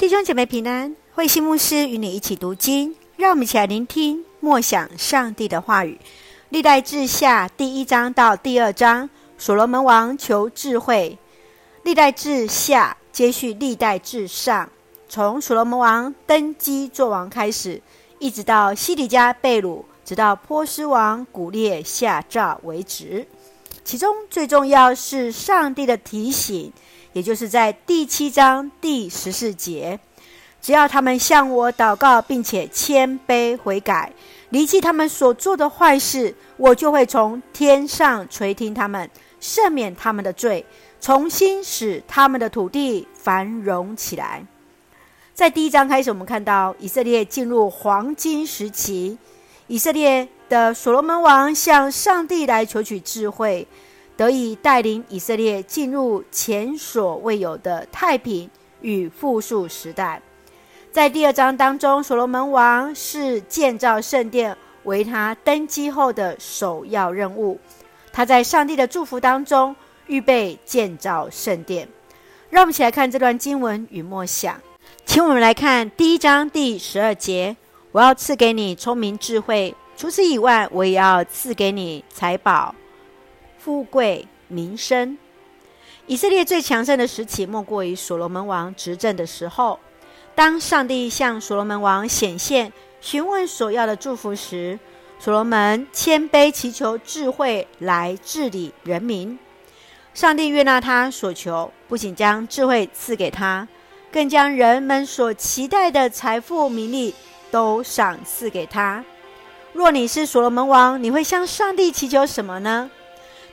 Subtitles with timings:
[0.00, 6.00] 弟兄姐妹平安，慧馨牧师与你一起读经，让我们一起来聆听默想上帝的话语。
[6.48, 11.18] 历代志下第一章到第二章，所罗门王求智慧。
[11.82, 14.70] 历代志下接续历代志上，
[15.06, 17.82] 从所罗门王登基作王开始，
[18.18, 23.26] 一直到西底家被掳，直到波斯王古列下诏为止。
[23.84, 26.72] 其中最重要是上帝的提醒。
[27.12, 29.98] 也就是在第七章第十四节，
[30.62, 34.12] 只要他们向我祷告，并且谦卑悔改，
[34.50, 40.64] 离弃他们所做的坏事，我就会从天上垂听他们，赦免他们的罪，
[41.00, 44.46] 重新使他们的土地繁荣起来。
[45.34, 49.18] 在第一章开始，我们看到以色列进入黄金时期，
[49.70, 53.64] 以色列的所罗门王向上帝来求取智慧。
[54.16, 58.50] 得以带领以色列进入前所未有的太平
[58.82, 60.20] 与富庶时代。
[60.90, 67.58] 在第二章当中，所罗门王是建造圣殿为他登基后的首要任务。
[68.12, 69.74] 他在上帝的祝福当中
[70.08, 71.88] 预备建造圣殿。
[72.50, 74.60] 让我们一起来看这段经文与默想。
[75.06, 77.56] 请我们来看第一章第十二节
[77.92, 82.74] ：“我要赐给你聪明智慧，除此以外，我也要赐给你财宝。”
[83.58, 85.18] 富贵名声，
[86.06, 89.78] 以色列最强盛的时期，莫过于所罗门王执政的时候。
[90.34, 94.78] 当上帝向所罗门王显现，询问所要的祝福时，
[95.18, 99.38] 所罗门谦卑祈求智慧来治理人民。
[100.14, 103.68] 上帝悦纳他所求，不仅将智慧赐给他，
[104.10, 107.14] 更将人们所期待的财富名利
[107.50, 109.04] 都赏赐给他。
[109.72, 112.90] 若你是所罗门王，你会向上帝祈求什么呢？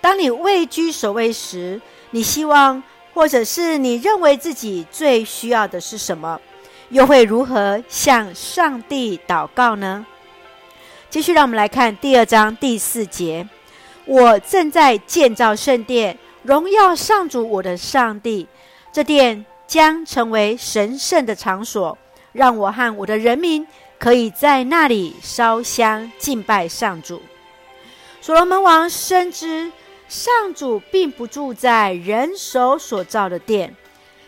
[0.00, 1.80] 当你位居首位时，
[2.10, 6.40] 你希望或者是你认为自己最需要的是什么？
[6.90, 10.06] 又会如何向上帝祷告呢？
[11.10, 13.48] 继续，让我们来看第二章第四节：
[14.04, 18.46] 我正在建造圣殿，荣耀上主我的上帝。
[18.92, 21.98] 这殿将成为神圣的场所，
[22.32, 23.66] 让我和我的人民
[23.98, 27.22] 可以在那里烧香敬拜上主。
[28.20, 29.72] 所罗门王深知。
[30.08, 33.74] 上主并不住在人手所造的殿，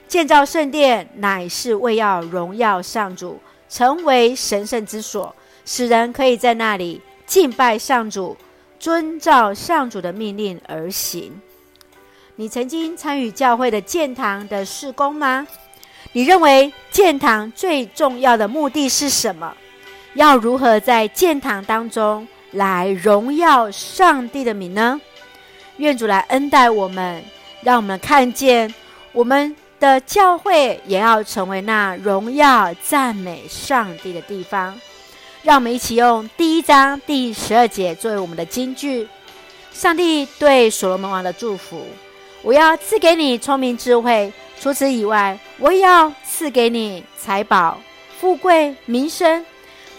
[0.08, 5.32] 建造圣殿乃是为要荣耀上主，成为神圣之所，
[5.64, 8.36] 使人可以在那里敬拜上主，
[8.80, 11.40] 遵照上主的命令而行。
[12.34, 15.46] 你曾经参与教会的建堂的事工吗？
[16.12, 19.54] 你认为建堂最重要的目的是什么？
[20.14, 25.00] 要如何在建堂当中来荣耀上帝的名呢？
[25.76, 27.22] 愿主来恩待我们，
[27.62, 28.74] 让我们看见
[29.12, 34.80] 我们的教会也要成为那荣耀赞美上帝的地方。
[35.42, 39.06] 让我们一起用第一章第十二节作为我们的金句。
[39.72, 41.86] 上帝对所罗门王的祝福：
[42.42, 47.80] 我要赐给你聪明智慧，除此以外，我也要赐给你财宝、
[48.18, 49.44] 富贵、名声，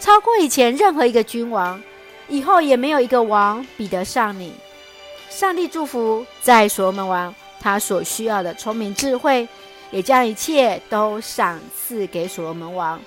[0.00, 1.80] 超过以前任何一个君王，
[2.28, 4.54] 以后也没有一个王比得上你。
[5.28, 9.46] 上帝祝福在所罗门王，他所需要的聪明智慧，
[9.90, 13.00] 也将一切都赏赐给所罗门王。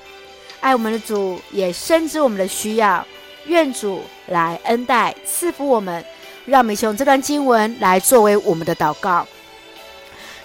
[0.61, 3.05] 爱我们的主也深知我们的需要，
[3.47, 6.05] 愿主来恩待赐福我们。
[6.45, 9.27] 让我们用这段经文来作为我们的祷告。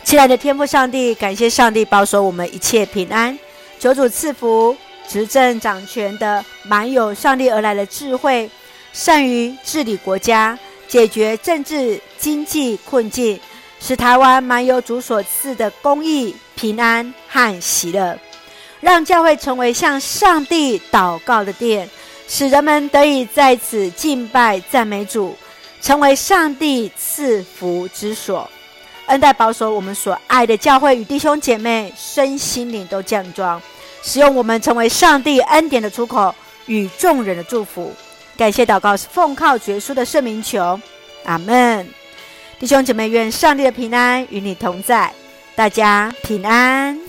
[0.05, 3.39] 亲爱的天父上帝，感谢上帝保守我们一切平安，
[3.79, 4.77] 求主赐福
[5.07, 8.51] 执政掌权的，满有上帝而来的智慧，
[8.93, 10.59] 善于治理国家。
[10.87, 13.39] 解决政治经济困境，
[13.79, 18.19] 使台湾满有主所赐的公义、平安和喜乐，
[18.81, 21.87] 让教会成为向上帝祷告的殿，
[22.27, 25.37] 使人们得以在此敬拜赞美主，
[25.81, 28.49] 成为上帝赐福之所。
[29.07, 33.61] 恩待保守我们所爱的教会与弟兄姐妹身心灵都健壮，
[34.03, 36.35] 使用我们成为上帝恩典的出口
[36.67, 37.93] 与众人的祝福。
[38.37, 40.79] 感谢祷告奉靠绝书的圣名求，
[41.25, 41.89] 阿门。
[42.59, 45.11] 弟兄姐妹，愿上帝的平安与你同在，
[45.57, 47.08] 大家平安。